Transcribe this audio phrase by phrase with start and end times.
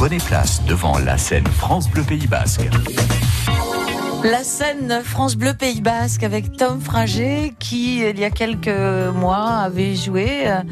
[0.00, 2.66] Prenez place devant la scène France Bleu Pays Basque.
[4.24, 8.74] La scène France Bleu Pays Basque avec Tom Frager qui, il y a quelques
[9.14, 10.62] mois, avait joué euh,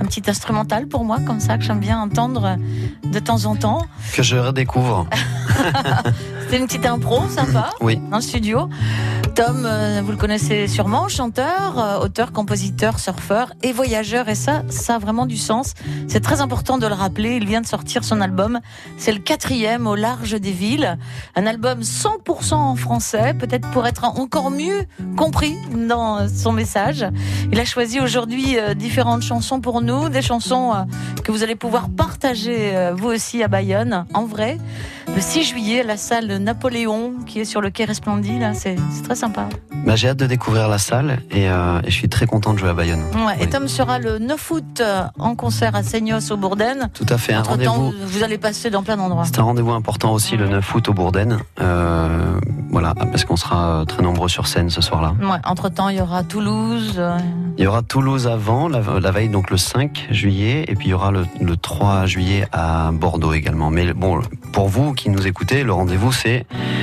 [0.00, 2.56] un petit instrumental pour moi, comme ça, que j'aime bien entendre
[3.04, 3.84] de temps en temps.
[4.14, 5.06] Que je redécouvre.
[6.48, 8.00] C'était une petite impro sympa Oui.
[8.10, 8.70] le studio.
[9.34, 14.30] Tom, euh, vous le connaissez sûrement, chanteur, euh, auteur, compositeur, surfeur et voyageur.
[14.30, 15.74] Et ça, ça a vraiment du sens.
[16.08, 17.36] C'est très important de le rappeler.
[17.36, 18.60] Il vient de sortir son album.
[18.96, 20.96] C'est le quatrième au large des villes.
[21.36, 24.86] Un album 100% en français, peut-être pour être encore mieux
[25.18, 27.06] compris dans son message.
[27.52, 30.72] Il a choisi aujourd'hui euh, différentes chansons pour nous, des chansons
[31.22, 34.56] que vous allez pouvoir partager vous aussi à Bayonne, en vrai.
[35.14, 39.14] Le 6 juillet, la salle Napoléon qui est sur le quai Resplendit, là, c'est très
[39.14, 39.48] sympa.
[39.86, 42.58] Bah, j'ai hâte de découvrir la salle et, euh, et je suis très content de
[42.58, 43.02] jouer à Bayonne.
[43.26, 43.48] Ouais, Et.
[43.48, 46.90] Tom sera le 9 août euh, en concert à Seignos au Bourdaine.
[46.94, 47.92] Tout à fait, un rendez-vous.
[48.04, 49.24] vous allez passer dans plein d'endroits.
[49.24, 51.38] C'est un rendez-vous important aussi le 9 août au Bourdaine.
[51.60, 52.38] Euh,
[52.70, 55.14] voilà, parce qu'on sera euh, très nombreux sur scène ce soir-là.
[55.22, 57.00] Ouais, entre temps, il y aura Toulouse.
[57.56, 60.90] Il y aura Toulouse avant, la, la veille donc le 5 juillet, et puis il
[60.90, 63.70] y aura le, le 3 juillet à Bordeaux également.
[63.70, 64.20] Mais bon,
[64.52, 66.27] pour vous qui nous écoutez, le rendez-vous c'est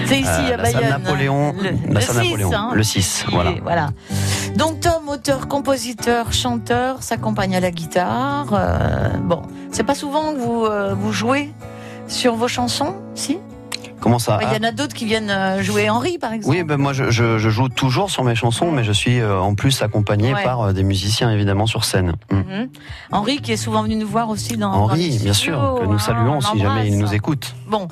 [0.05, 2.71] C'est ici Euh, à la salle Napoléon, Le, la le salle 6, Napoléon, hein.
[2.73, 3.51] le 6, voilà.
[3.63, 3.89] Voilà.
[4.55, 8.47] Donc Tom, auteur, compositeur, chanteur, s'accompagne à la guitare.
[8.53, 11.51] euh, bon, c'est pas souvent que vous, euh, vous jouez
[12.07, 13.39] sur vos chansons, si?
[14.05, 16.55] Comment ça Il y en a d'autres qui viennent euh, jouer Henri, par exemple.
[16.55, 19.39] Oui, ben moi je, je- je joue toujours sur mes chansons, mais je suis euh,
[19.39, 20.43] en plus accompagné Ouais.
[20.43, 22.13] par euh, des musiciens évidemment sur scène.
[22.31, 22.35] Mm.
[22.35, 22.69] Mhm.
[23.11, 24.71] Henri qui est souvent venu nous voir aussi dans.
[24.71, 27.55] Henri, bien studios, sûr, que nous saluons on si jamais il nous écoute.
[27.67, 27.87] Bon,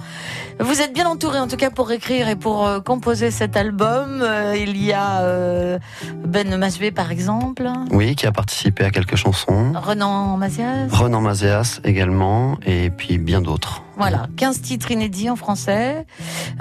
[0.60, 4.22] vous êtes bien entouré en tout cas pour écrire et pour euh, composer cet album.
[4.22, 5.80] Euh, il y a euh,
[6.26, 9.74] Ben Masvé par exemple, Oui, qui a participé à quelques chansons.
[9.74, 10.88] Renan Mazias.
[10.92, 13.82] Renan Mazéas également, et puis bien d'autres.
[13.98, 16.06] Voilà, 15 titres inédits en français.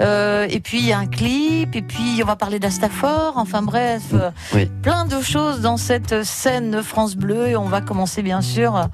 [0.01, 3.33] Euh, et puis il y a un clip, et puis on va parler d'Astafor.
[3.37, 4.69] Enfin bref, euh, Oui.
[4.83, 7.47] plein de choses dans cette scène France Bleu.
[7.47, 8.87] Et on va commencer bien sûr,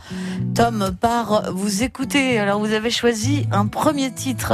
[0.56, 2.40] Tom, par vous écouter.
[2.40, 4.53] Alors vous avez choisi un premier titre.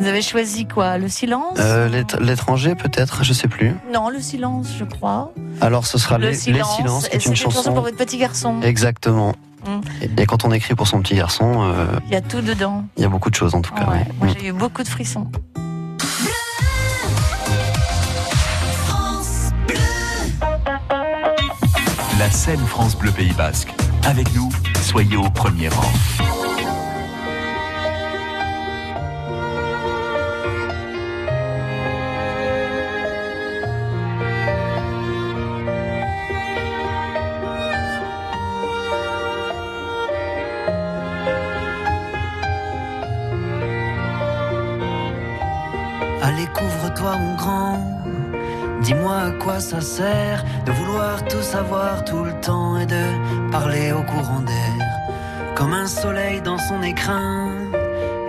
[0.00, 0.96] Vous avez choisi quoi?
[0.96, 1.58] Le silence?
[1.58, 3.74] Euh, l'ét- L'étranger peut-être, je sais plus.
[3.92, 5.34] Non, le silence, je crois.
[5.60, 7.74] Alors ce sera le les, Les Silences, qui Et est une chanson.
[7.74, 8.62] pour votre petit garçon.
[8.62, 9.34] Exactement.
[10.02, 12.84] Et, et quand on écrit pour son petit garçon, euh, Il y a tout dedans.
[12.96, 13.86] il y a beaucoup de choses en tout cas.
[13.90, 14.06] Ouais.
[14.18, 14.34] Moi Mm.
[14.40, 15.26] j'ai eu beaucoup de frissons.
[22.18, 23.72] La scène France Bleu Pays Basque.
[24.04, 24.50] Avec nous,
[24.82, 25.92] soyez au premier rang.
[48.90, 53.04] Dis-moi à quoi ça sert de vouloir tout savoir tout le temps et de
[53.52, 55.54] parler au courant d'air.
[55.54, 57.52] Comme un soleil dans son écrin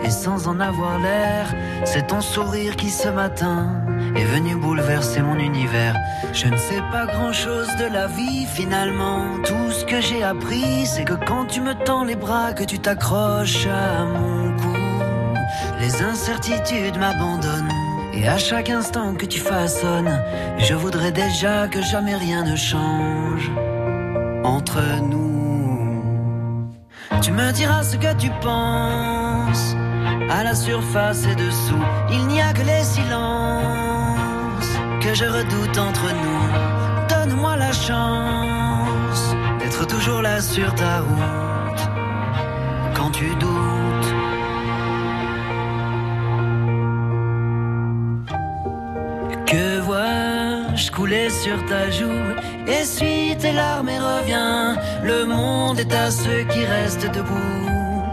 [0.03, 1.51] et sans en avoir l'air.
[1.83, 3.73] C'est ton sourire qui ce matin
[4.15, 5.95] est venu bouleverser mon univers.
[6.31, 9.39] Je ne sais pas grand chose de la vie finalement.
[9.43, 12.77] Tout ce que j'ai appris, c'est que quand tu me tends les bras, que tu
[12.77, 14.77] t'accroches à mon cou.
[15.79, 17.80] Les incertitudes m'abandonnent.
[18.13, 20.21] Et à chaque instant que tu façonnes,
[20.57, 23.49] je voudrais déjà que jamais rien ne change
[24.43, 26.69] entre nous.
[27.21, 29.75] Tu me diras ce que tu penses.
[30.29, 36.07] À la surface et dessous, il n'y a que les silences que je redoute entre
[36.23, 37.07] nous.
[37.09, 41.89] Donne-moi la chance d'être toujours là sur ta route
[42.95, 43.80] quand tu doutes.
[50.91, 54.77] Vois-je couler sur ta joue Essuie tes larmes et reviens.
[55.03, 58.05] Le monde est à ceux qui restent debout.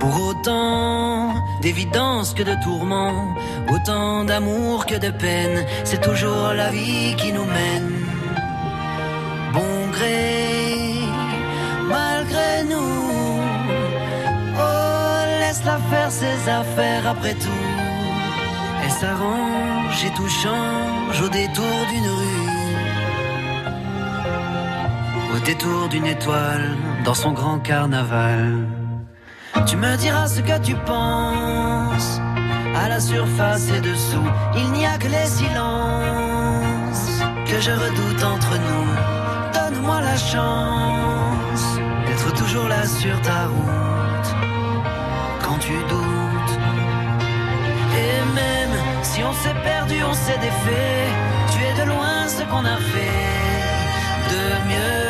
[0.00, 3.34] Pour autant d'évidence que de tourments,
[3.68, 7.92] autant d'amour que de peine, c'est toujours la vie qui nous mène.
[9.52, 10.94] Bon gré,
[11.88, 13.40] malgré nous.
[14.56, 17.67] Oh, laisse-la faire ses affaires après tout.
[19.00, 22.48] S'arrange et tout change au détour d'une rue.
[25.36, 28.66] Au détour d'une étoile dans son grand carnaval.
[29.66, 32.20] Tu me diras ce que tu penses.
[32.74, 38.54] À la surface et dessous, il n'y a que les silences que je redoute entre
[38.66, 38.88] nous.
[39.54, 44.34] Donne-moi la chance d'être toujours là sur ta route
[45.44, 46.18] quand tu doutes.
[49.16, 51.08] S'est perdu, on s'est défait.
[51.52, 53.38] Tu es de loin ce qu'on a fait
[54.32, 55.08] de mieux.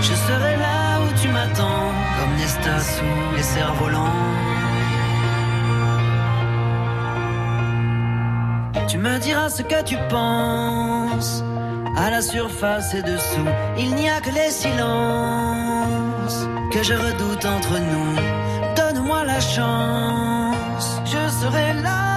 [0.00, 4.22] Je serai là où tu m'attends, comme Nesta sous les cerfs-volants.
[8.88, 11.42] Tu me diras ce que tu penses.
[11.96, 16.40] À la surface et dessous, il n'y a que les silences
[16.72, 18.16] que je redoute entre nous.
[18.74, 20.33] Donne-moi la chance,
[21.44, 22.13] serai là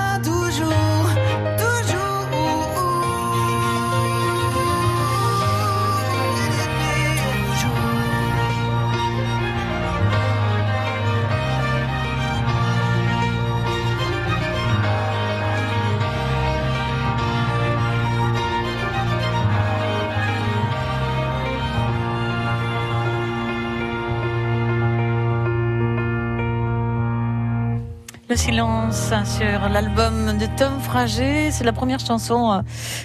[28.47, 31.51] silence sur l'album de Tom Frager.
[31.51, 32.61] C'est la première chanson euh,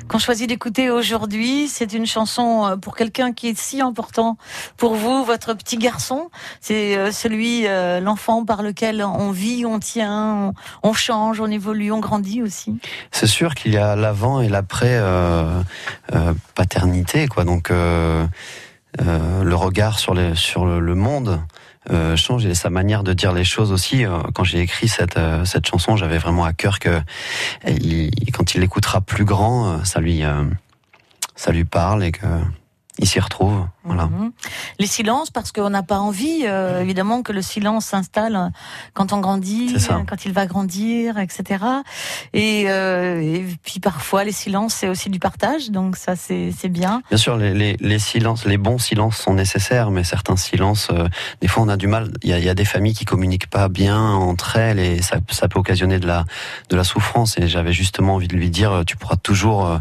[0.06, 1.66] qu'on choisit d'écouter aujourd'hui.
[1.66, 4.36] C'est une chanson euh, pour quelqu'un qui est si important
[4.76, 6.30] pour vous, votre petit garçon.
[6.60, 7.64] C'est euh, celui,
[8.00, 10.52] l'enfant par lequel on vit, on tient,
[10.84, 12.78] on, change, on évolue, on grandit aussi.
[13.10, 15.02] C'est sûr qu'il y a l'avant et l'après
[16.54, 17.42] paternité, quoi.
[17.42, 21.40] Donc le regard sur, les, sur le monde
[21.90, 24.04] euh, change et sa manière de dire les choses aussi.
[24.04, 27.00] Euh, quand j'ai écrit cette, euh, cette chanson, j'avais vraiment à cœur que
[27.66, 30.22] il, quand il l'écoutera plus grand, ça lui,
[31.34, 32.26] ça lui parle et que
[32.98, 33.66] il s'y retrouve.
[33.84, 34.04] Voilà.
[34.06, 34.32] Mhm.
[34.78, 38.52] Les silences, parce qu'on n'a pas envie, euh, évidemment, que le silence s'installe
[38.92, 39.74] quand on grandit,
[40.08, 41.64] quand il va grandir, etc.
[42.32, 46.68] Et, euh, et puis parfois, les silences, c'est aussi du partage, donc ça, c'est c'est
[46.68, 47.02] bien.
[47.08, 51.08] Bien sûr, les, les, les silences, les bons silences sont nécessaires, mais certains silences, euh,
[51.40, 52.12] des fois, on a du mal.
[52.22, 55.18] Il y a, y a des familles qui communiquent pas bien entre elles et ça,
[55.30, 56.24] ça peut occasionner de la,
[56.68, 57.38] de la souffrance.
[57.38, 59.78] Et j'avais justement envie de lui dire, euh, tu pourras toujours euh,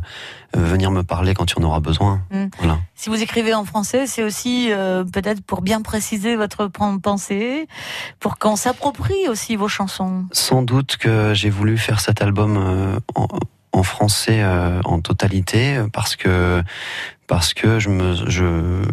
[0.54, 2.22] venir me parler quand tu en auras besoin.
[2.32, 2.46] Mm.
[2.60, 2.80] Voilà.
[2.96, 7.68] Si vous écrivez en français, c'est aussi euh, peut-être pour bien préciser votre pen- pensée,
[8.20, 10.26] pour qu'on s'approprie aussi vos chansons.
[10.32, 13.28] Sans doute que j'ai voulu faire cet album euh, en,
[13.72, 16.62] en français euh, en totalité parce que
[17.28, 18.84] parce que je me je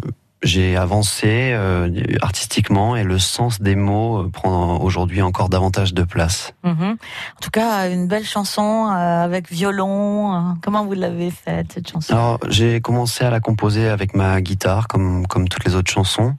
[0.41, 1.89] j'ai avancé euh,
[2.21, 6.53] artistiquement et le sens des mots euh, prend aujourd'hui encore davantage de place.
[6.63, 6.91] Mhm.
[6.91, 10.33] En tout cas, une belle chanson euh, avec violon.
[10.33, 12.13] euh, Comment vous l'avez faite cette chanson?
[12.13, 16.35] Alors j'ai commencé à la composer avec ma guitare comme comme toutes les autres chansons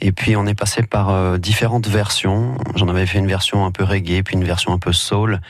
[0.00, 2.54] et puis on est passé par euh, différentes versions.
[2.76, 5.40] J'en avais fait une version un peu reggae puis une version un peu soul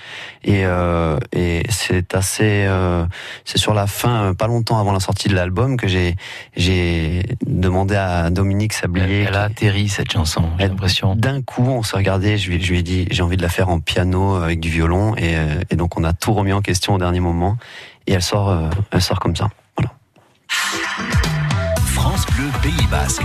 [0.43, 3.05] et euh, et c'est assez euh,
[3.45, 6.17] c'est sur la fin pas longtemps avant la sortie de l'album que j'ai
[6.57, 11.15] j'ai demandé à Dominique Sablier elle a atterri cette chanson, j'ai l'impression.
[11.15, 13.49] d'un coup, on s'est regardé, je lui, je lui ai dit, j'ai envie de la
[13.49, 16.53] faire en piano euh, avec du violon, et, euh, et donc on a tout remis
[16.53, 17.57] en question au dernier moment,
[18.07, 19.49] et elle sort, euh, elle sort comme ça.
[19.77, 19.93] Voilà.
[21.85, 23.23] France Bleu Pays Basque.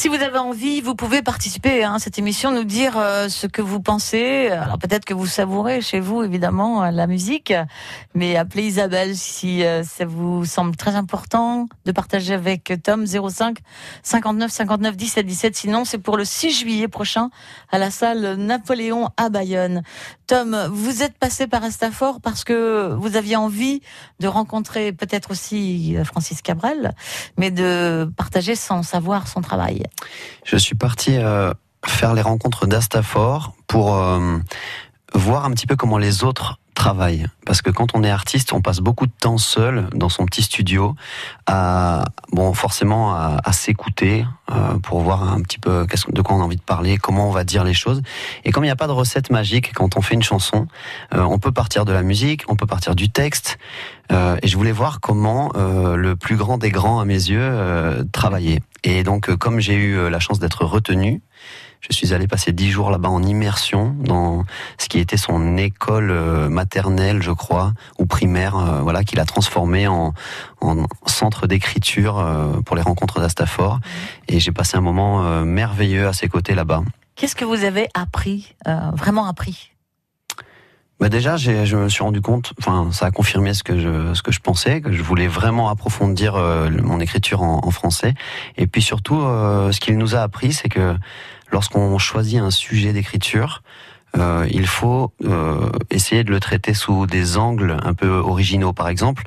[0.00, 3.46] Si vous avez envie, vous pouvez participer hein, à cette émission, nous dire euh, ce
[3.46, 4.48] que vous pensez.
[4.48, 7.52] Alors peut-être que vous savourez chez vous, évidemment, euh, la musique,
[8.14, 13.58] mais appelez Isabelle si euh, ça vous semble très important de partager avec Tom 05
[14.02, 15.54] 59 59 17 17.
[15.54, 17.28] Sinon, c'est pour le 6 juillet prochain
[17.70, 19.82] à la salle Napoléon à Bayonne.
[20.30, 23.80] Tom, vous êtes passé par Estafort parce que vous aviez envie
[24.20, 26.94] de rencontrer peut-être aussi euh, Francis Cabrel,
[27.36, 29.82] mais de partager son savoir, son travail.
[30.44, 31.52] Je suis parti euh,
[31.86, 34.38] faire les rencontres d'Astafor pour euh,
[35.14, 36.58] voir un petit peu comment les autres
[37.44, 40.42] Parce que quand on est artiste, on passe beaucoup de temps seul dans son petit
[40.42, 40.94] studio
[41.46, 46.44] à, bon, forcément à, s'écouter euh, pour voir un petit peu de quoi on a
[46.44, 48.00] envie de parler, comment on va dire les choses.
[48.44, 50.68] Et comme il n'y a pas de recette magique quand on fait une chanson,
[51.14, 53.58] euh, on peut partir de la musique, on peut partir du texte.
[54.10, 58.60] euh, et je voulais voir comment le plus grand des grands à mes yeux travaillait.
[58.84, 61.20] Et donc, comme j'ai eu la chance d'être retenu,
[61.80, 64.44] je suis allé passer dix jours là-bas en immersion dans
[64.78, 69.24] ce qui était son école euh, maternelle, je crois, ou primaire, euh, voilà, qu'il a
[69.24, 70.12] transformé en,
[70.60, 73.80] en centre d'écriture euh, pour les rencontres d'Astafor.
[74.28, 76.82] Et j'ai passé un moment euh, merveilleux à ses côtés là-bas.
[77.16, 78.54] Qu'est-ce que vous avez appris,
[78.94, 79.72] vraiment appris?
[81.00, 84.22] Bah déjà, je me suis rendu compte, enfin, ça a confirmé ce que je, ce
[84.22, 88.12] que je pensais, que je voulais vraiment approfondir euh, mon écriture en, en français.
[88.58, 90.94] Et puis surtout, euh, ce qu'il nous a appris, c'est que
[91.52, 93.62] lorsqu'on choisit un sujet d'écriture,
[94.18, 98.72] euh, il faut euh, essayer de le traiter sous des angles un peu originaux.
[98.72, 99.22] Par exemple,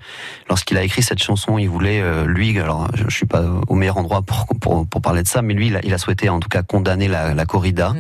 [0.49, 3.75] lorsqu'il a écrit cette chanson, il voulait, euh, lui, alors je, je suis pas au
[3.75, 6.27] meilleur endroit pour, pour, pour parler de ça, mais lui, il a, il a souhaité
[6.27, 7.91] en tout cas condamner la, la corrida.
[7.91, 7.97] Mmh.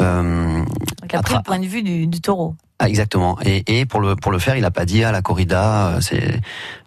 [0.00, 0.58] Euh,
[1.00, 2.56] Donc, après, le point de vue du, du taureau.
[2.78, 3.38] ah, exactement.
[3.46, 5.88] Et, et pour le pour le faire, il a pas dit à la corrida.
[5.94, 6.40] euh, C'est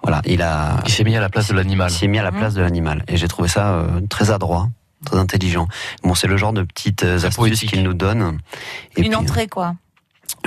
[0.03, 1.89] voilà, il a Il s'est mis à la place de l'animal.
[1.89, 3.03] il s'est mis à la place de l'animal.
[3.07, 4.69] Et j'ai trouvé ça euh, très adroit,
[5.05, 5.67] très intelligent.
[6.03, 8.39] Bon, c'est le genre de petites astuces qu'il nous donne.
[8.97, 9.75] Et Une puis, entrée, quoi.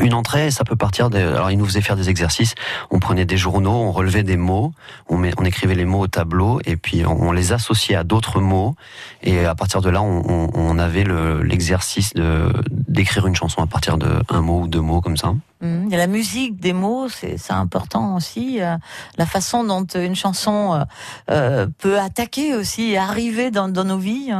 [0.00, 1.18] Une entrée, ça peut partir de.
[1.18, 2.54] Alors, il nous faisait faire des exercices.
[2.90, 4.72] On prenait des journaux, on relevait des mots,
[5.08, 8.40] on, met, on écrivait les mots au tableau, et puis on, les associait à d'autres
[8.40, 8.74] mots.
[9.22, 13.96] Et à partir de là, on, avait le- l'exercice de d'écrire une chanson à partir
[13.98, 15.34] de un mot ou deux mots comme ça.
[15.60, 15.92] Mmh.
[15.92, 18.60] A la musique des mots, c'est important aussi.
[18.60, 18.76] euh,
[19.16, 20.84] la façon dont une chanson euh,
[21.30, 24.30] euh, peut attaquer aussi, et arriver dans, dans nos vies.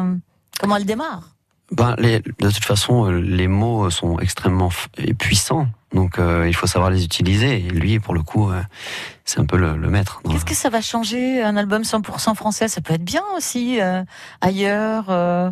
[0.60, 1.33] comment elle démarre?
[1.76, 4.70] Ben, les, de toute façon, euh, les mots sont extrêmement
[5.18, 7.56] puissants, donc euh, il faut savoir les utiliser.
[7.56, 8.60] Et lui, pour le coup, euh,
[9.24, 10.20] c'est un peu le, le maître.
[10.30, 14.02] Qu'est-ce que ça va changer Un album 100% français, ça peut être bien aussi euh,
[14.40, 15.50] ailleurs, euh,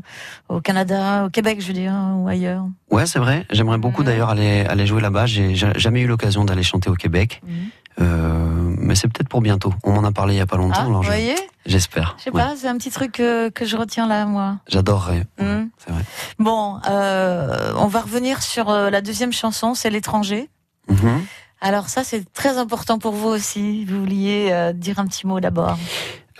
[0.48, 2.64] au Canada, au Québec, je veux dire, ou ailleurs.
[2.90, 3.44] Ouais, c'est vrai.
[3.50, 4.06] J'aimerais beaucoup Mhm.
[4.06, 5.26] d'ailleurs aller aller jouer là-bas.
[5.26, 7.52] J'ai ja- jamais eu l'occasion d'aller chanter au Québec, Mhm.
[8.00, 9.74] euh, mais c'est peut-être pour bientôt.
[9.82, 11.34] On m'en a parlé il y a pas longtemps, Ah, vous alors voyez?
[11.66, 12.14] J'espère.
[12.18, 12.42] Je sais Ouais.
[12.42, 14.58] pas, c'est un petit truc que, que je retiens là, moi.
[14.68, 15.26] J'adorerais.
[15.40, 15.70] Mhm.
[15.78, 16.02] C'est vrai.
[16.38, 20.48] Bon, euh, on va revenir sur euh, la deuxième chanson, c'est l'étranger.
[20.88, 21.22] Mhm.
[21.60, 23.84] Alors ça, c'est très important pour vous aussi.
[23.84, 25.78] Vous vouliez euh, dire un petit mot d'abord.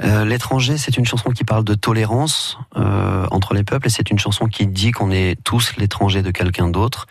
[0.02, 4.10] Euh, L'étranger, c'est une chanson qui parle de tolérance euh, entre les peuples et c'est
[4.10, 7.06] une chanson qui dit qu'on est tous l'étranger de quelqu'un d'autre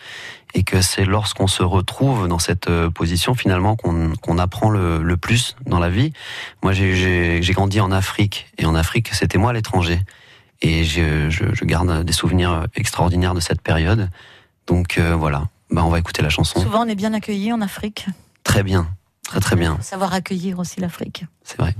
[0.53, 5.01] et que c'est lorsqu'on se retrouve dans cette euh, position finalement qu'on qu'on apprend le,
[5.01, 6.12] le plus dans la vie.
[6.63, 10.00] Moi, j'ai- grandi en Afrique et en Afrique, c'était moi l'étranger
[10.62, 14.10] et je, je, je garde des souvenirs extraordinaires de cette période.
[14.67, 16.60] Donc euh, voilà, bah, on va écouter la chanson.
[16.62, 18.05] Souvent, on est bien accueillis en Afrique.
[18.43, 18.88] Très bien,
[19.27, 21.25] très très bien, Faut savoir accueillir aussi l'Afrique.
[21.43, 21.75] c'est vrai.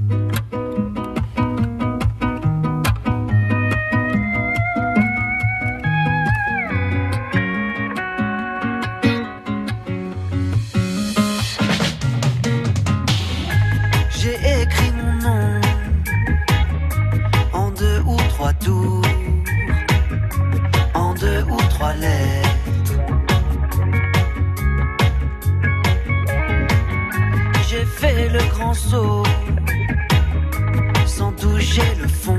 [31.06, 32.38] Sans toucher le fond.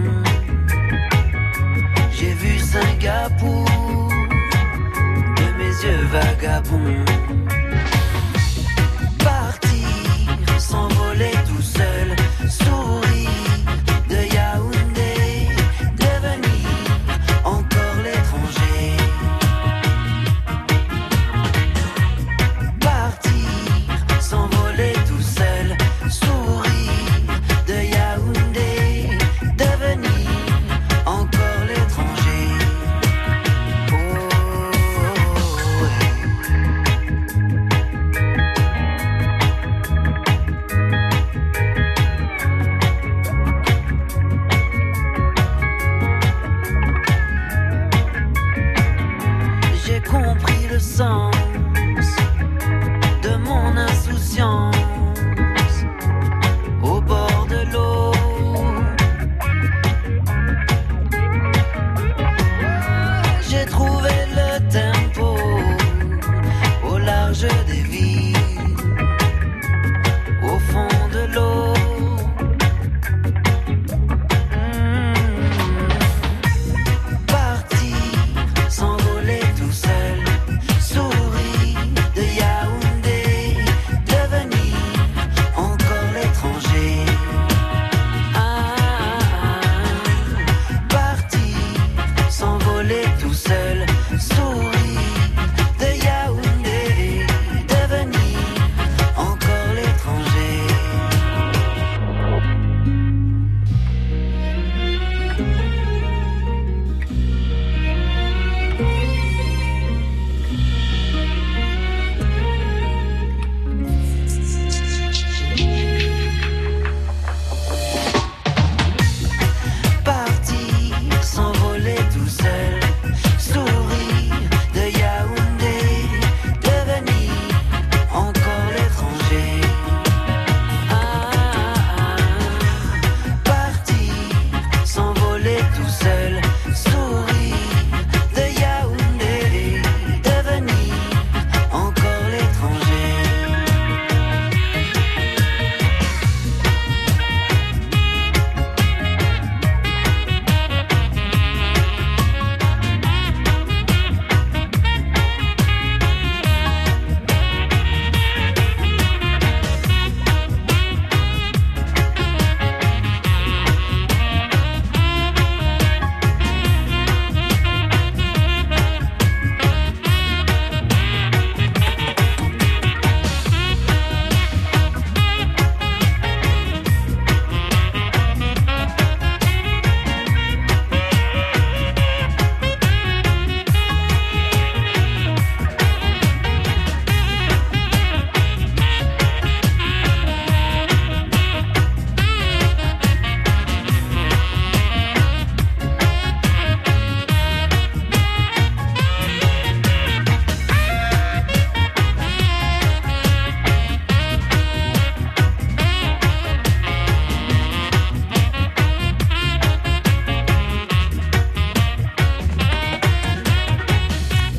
[2.12, 3.66] J'ai vu Singapour
[5.36, 7.04] de mes yeux vagabonds
[50.82, 51.41] compris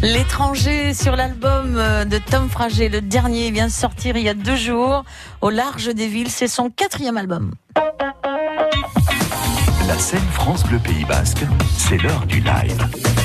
[0.03, 4.33] L'étranger sur l'album euh, de Tom Frager, le dernier vient de sortir il y a
[4.33, 5.05] deux jours
[5.39, 6.29] au large des villes.
[6.29, 7.53] C'est son quatrième album.
[9.87, 11.45] La scène France Bleu Pays Basque,
[11.77, 13.22] c'est l'heure du live.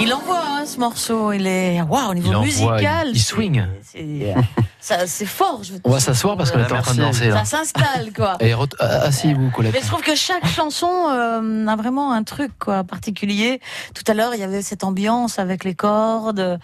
[0.00, 3.08] Il envoie hein, ce morceau, il est waouh au niveau Il envoie, musical.
[3.12, 3.64] il- swing.
[3.82, 4.34] C'est
[4.80, 5.60] ça- c'est fort.
[5.64, 6.04] Je veux On va dire.
[6.06, 8.36] s'asseoir parce qu'on est en train de danser Ça s'installe quoi.
[8.40, 9.74] Et re- ah, asseyez-vous, Colette.
[9.74, 13.60] Mais je trouve que chaque chanson euh, a vraiment un truc quoi particulier.
[13.94, 16.58] Tout à l'heure, il y avait cette ambiance avec les cordes,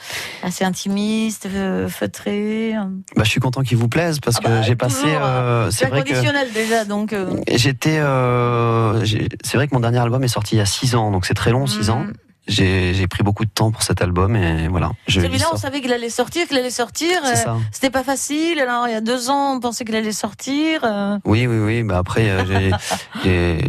[0.44, 2.74] assez intimiste, euh, feutrée.
[3.16, 5.02] Bah, je suis content qu'il vous plaise parce Ah que bah, j'ai passé.
[5.02, 7.12] toujours, euh, C'est c'est vrai que inconditionnel déjà, donc.
[7.12, 7.98] euh, j'étais.
[7.98, 11.10] euh, j'ai- c'est vrai que mon dernier album est sorti il y a 6 ans,
[11.10, 12.04] donc c'est très long, 6 ans.
[12.46, 14.90] J'ai pris beaucoup de temps pour cet album et voilà.
[15.08, 17.18] Celui-là, on savait qu'il allait sortir, qu'il allait sortir.
[17.24, 17.56] C'est euh, ça.
[17.72, 18.60] C'était pas facile.
[18.60, 20.80] Alors, il y a deux ans, on pensait qu'il allait sortir.
[20.84, 21.82] euh, Oui, oui, oui.
[21.82, 22.44] Bah après, euh,
[23.24, 23.64] j'ai-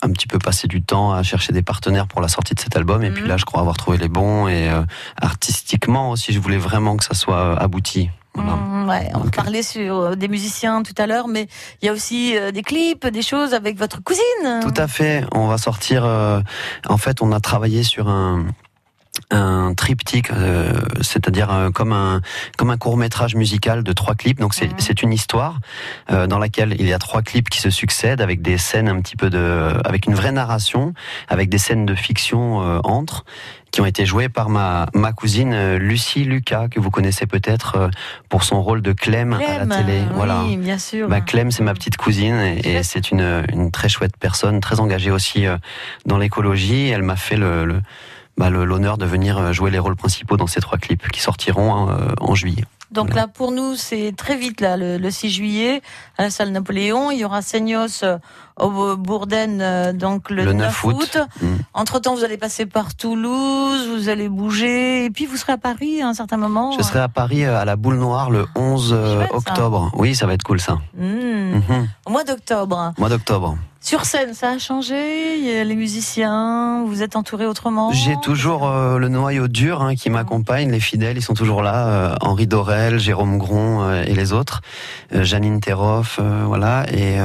[0.00, 2.76] un petit peu passé du temps à chercher des partenaires pour la sortie de cet
[2.76, 3.02] album.
[3.02, 3.28] Et puis Mhm.
[3.28, 4.46] là, je crois avoir trouvé les bons.
[4.46, 4.82] Et euh,
[5.20, 8.10] artistiquement aussi, je voulais vraiment que ça soit abouti.
[8.38, 8.56] Voilà.
[8.56, 11.48] Mm, ouais, on parlait sur euh, des musiciens tout à l'heure, mais
[11.82, 14.60] il y a aussi euh, des clips, des choses avec votre cousine.
[14.62, 15.24] Tout à fait.
[15.32, 16.04] On va sortir.
[16.04, 16.40] euh,
[16.88, 18.46] en fait, on a travaillé sur un
[19.30, 22.20] un triptyque, euh, c'est-à-dire euh, comme un
[22.56, 24.38] comme un court métrage musical de trois clips.
[24.38, 25.58] Donc c'est c'est une histoire
[26.12, 29.00] euh, dans laquelle il y a trois clips qui se succèdent avec des scènes un
[29.00, 30.94] petit peu de avec une vraie narration,
[31.28, 33.24] avec des scènes de fiction entre
[33.78, 37.76] qui ont été jouées par ma ma cousine euh, Lucie Lucas que vous connaissez peut-être
[37.76, 37.88] euh,
[38.28, 39.98] pour son rôle de Clem, à Clem, la télé.
[40.00, 40.42] oui, voilà.
[40.58, 41.06] bien sûr.
[41.08, 45.12] Bah, Clem, c'est ma petite cousine et, c'est une, une très chouette personne, très engagée
[45.12, 45.56] aussi euh,
[46.06, 46.88] dans l'écologie.
[46.88, 47.80] Elle m'a fait le, le-
[48.36, 51.94] bah, l'honneur de venir jouer les rôles principaux dans ces trois clips qui sortiront euh,
[52.20, 52.64] en juillet.
[52.90, 53.22] Donc Voilà.
[53.22, 55.82] là, pour nous, c'est très vite, là, le, le 6 juillet,
[56.16, 57.12] à la salle Napoléon.
[57.12, 58.02] Il y aura Seignos
[58.60, 60.96] au Bourdaine, euh, donc le, Le 9 9 août.
[61.00, 61.18] août.
[61.42, 61.46] Mm.
[61.74, 66.02] Entre-temps, vous allez passer par Toulouse, vous allez bouger, et puis vous serez à Paris
[66.02, 66.72] à un certain moment.
[66.72, 69.34] Je serai à Paris euh, à la Boule Noire le 11 euh, ça.
[69.34, 69.90] octobre.
[69.94, 70.78] Oui, ça va être cool ça.
[70.96, 71.88] Hmm, Mhm.
[72.06, 72.92] Au mois d'octobre.
[72.98, 73.56] Mois d'octobre.
[73.80, 75.38] Sur scène, ça a changé.
[75.38, 77.90] Il y a les musiciens, vous êtes entouré autrement.
[77.92, 81.86] J'ai toujours euh, le noyau dur hein, qui m'accompagne, les fidèles, ils sont toujours là.
[81.86, 84.60] euh, Henri Dorel, Jérôme Gron euh, et les autres,
[85.12, 87.16] Janine Terroff, euh, voilà, et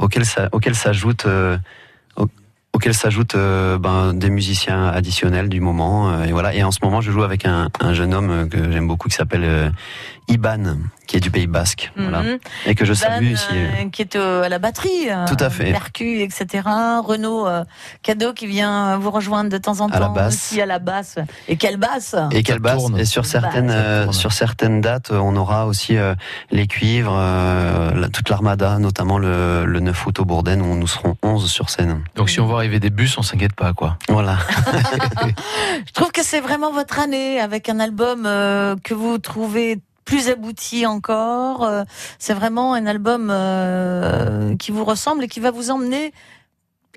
[0.00, 1.26] auquel ça, auquel s'ajoute.
[1.26, 1.58] euh,
[2.92, 7.00] s'ajoutent euh, ben, des musiciens additionnels du moment euh, et voilà et en ce moment
[7.00, 9.72] je joue avec un, un jeune homme euh, que j'aime beaucoup qui s'appelle
[10.28, 12.38] Iban qui est du Pays Basque voilà Mhm.
[12.66, 15.10] et que je salue ici euh, qui est euh, à la batterie.
[15.10, 15.70] euh, Tout à fait.
[15.70, 16.62] Percu, etc.
[17.04, 17.62] Renaud euh,
[18.02, 20.34] Cadeau qui vient vous rejoindre de temps en temps À la basse.
[20.34, 21.16] aussi à la basse.
[21.46, 22.98] Et quelle basse Et quelle basse tourne.
[22.98, 26.14] Et sur certaines euh, sur certaines dates, on aura aussi euh,
[26.50, 30.86] les cuivres, euh, la- toute l'armada, notamment le, le 9 août au Bourdaine où nous
[30.86, 32.02] serons 11 sur scène.
[32.16, 33.98] Donc si on voit arriver des bus, on s'inquiète pas quoi.
[34.08, 34.38] Voilà.
[35.86, 40.28] Je trouve que c'est vraiment votre année avec un album euh, que vous trouvez plus
[40.28, 41.64] abouti encore.
[41.64, 41.84] Euh,
[42.18, 46.12] c'est vraiment un album euh, qui vous ressemble et qui va vous emmener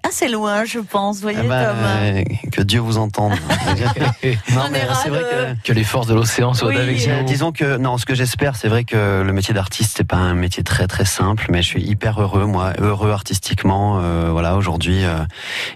[0.07, 1.21] assez loin, je pense.
[1.21, 1.75] Voyez, Eh ben, Tom.
[1.83, 3.33] euh, que Dieu vous entende.
[4.53, 6.77] non, On mais ira c'est vrai de- que que les forces de l'océan soient Oui,
[6.77, 7.25] avec Euh, nous.
[7.25, 10.33] Disons que non, ce que j'espère, c'est vrai que le métier d'artiste c'est pas un
[10.33, 15.03] métier très très simple, mais je suis hyper heureux moi, heureux artistiquement, euh, voilà aujourd'hui,
[15.05, 15.17] euh,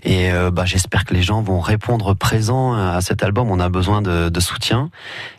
[0.04, 3.50] et euh, bah j'espère que les gens vont répondre présent à cet album.
[3.52, 4.90] On a besoin de, de soutien,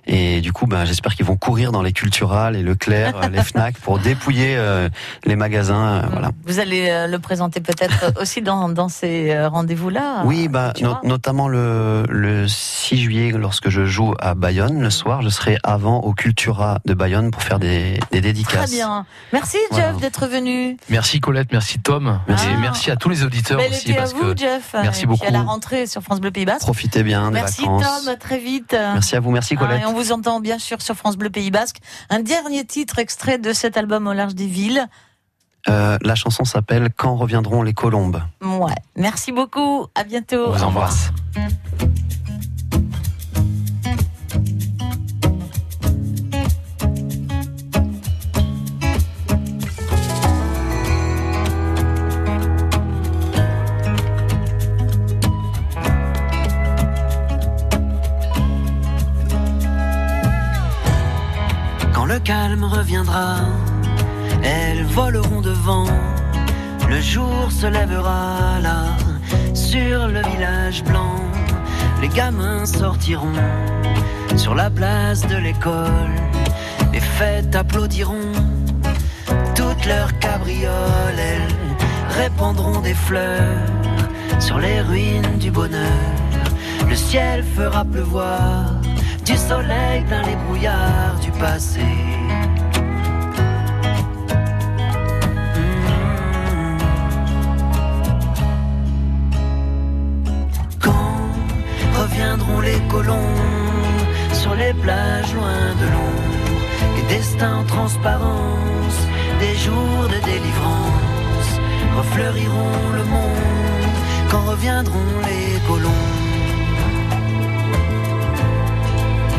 [0.06, 3.78] et du coup, bah j'espère qu'ils vont courir dans les culturales et Leclerc, les Fnac
[3.78, 4.88] pour dépouiller euh,
[5.24, 6.30] les magasins, euh, voilà.
[6.46, 10.22] Vous allez le présenter peut-être aussi dans, dans ces euh, rendez-vous-là.
[10.24, 15.22] Oui, bah, no- notamment le, le 6 juillet, lorsque je joue à Bayonne le soir,
[15.22, 18.70] je serai avant au Cultura de Bayonne pour faire des, des dédicaces.
[18.70, 19.06] Très bien.
[19.32, 19.98] Merci Jeff Voilà.
[19.98, 20.76] d'être venu.
[20.88, 22.46] Merci Colette, merci Tom, Merci.
[22.48, 24.74] et merci à tous les auditeurs Bel aussi été à parce vous que Jeff.
[24.74, 25.32] merci Et puis à beaucoup.
[25.32, 26.62] la rentrée sur France Bleu Pays Basque.
[26.62, 27.82] Profitez bien des Merci vacances.
[28.04, 28.72] Tom, à très vite.
[28.72, 29.82] Merci à vous, merci Ah, Colette.
[29.82, 31.76] et on vous entend bien sûr sur France Bleu Pays Basque.
[32.10, 34.86] Un dernier titre extrait de cet album au large des villes.
[35.68, 38.20] Euh, la chanson s'appelle Quand reviendront les colombes.
[38.42, 38.74] Ouais.
[38.96, 39.86] Merci beaucoup.
[39.94, 40.46] À bientôt.
[40.48, 41.12] on vous embrasse.
[61.94, 63.36] Quand le calme reviendra,
[64.42, 65.86] elles voleront devant.
[66.88, 68.84] Le jour se lèvera là,
[69.54, 71.20] sur le village blanc.
[72.00, 73.32] Les gamins sortiront
[74.36, 76.16] sur la place de l'école.
[76.92, 78.32] Les fêtes applaudiront
[79.54, 81.18] toutes leurs cabrioles.
[81.18, 83.66] Elles répandront des fleurs
[84.38, 86.00] sur les ruines du bonheur.
[86.88, 88.64] Le ciel fera pleuvoir
[89.24, 91.80] du soleil plein les brouillards du passé.
[102.22, 103.34] Reviendront les colons
[104.32, 106.62] sur les plages loin de l'ombre,
[106.96, 108.98] les destins en transparence,
[109.40, 111.52] des jours de délivrance
[111.96, 113.96] refleuriront le monde
[114.30, 116.06] quand reviendront les colons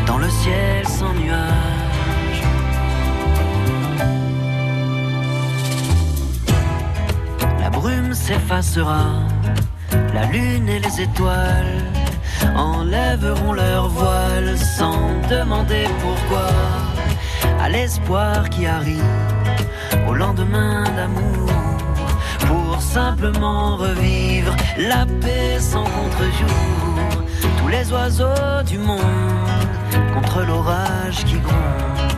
[0.06, 2.42] dans le ciel sans nuages.
[7.60, 9.06] La brume s'effacera,
[10.12, 11.83] la lune et les étoiles
[12.54, 16.48] enlèveront leur voile sans demander pourquoi.
[17.60, 19.02] À l'espoir qui arrive
[20.08, 21.50] au lendemain d'amour,
[22.46, 27.24] pour simplement revivre la paix sans contre-jour.
[27.58, 29.00] Tous les oiseaux du monde
[30.14, 32.12] contre l'orage qui gronde.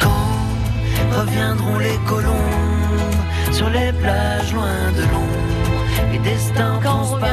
[0.00, 5.57] Quand reviendront les colombes sur les plages loin de l'ombre,
[6.58, 7.18] Quand transparents